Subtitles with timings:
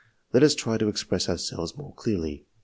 [0.33, 2.47] Let us try to express ourselves more clearly.